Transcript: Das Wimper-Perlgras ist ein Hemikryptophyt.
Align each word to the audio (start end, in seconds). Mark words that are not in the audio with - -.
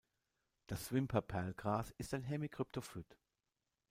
Das 0.65 0.91
Wimper-Perlgras 0.91 1.91
ist 1.95 2.15
ein 2.15 2.23
Hemikryptophyt. 2.23 3.19